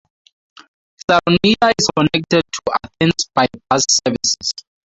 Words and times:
Saronida 1.07 1.71
is 1.79 1.87
connected 1.95 2.41
to 2.41 2.61
Athens 2.83 3.27
by 3.35 3.45
bus 3.69 3.83
services. 4.03 4.51